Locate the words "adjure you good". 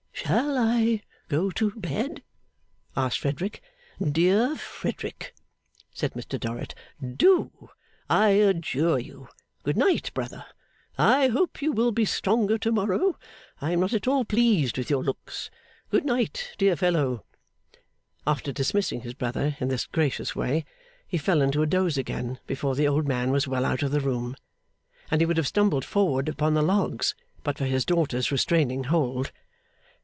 8.29-9.75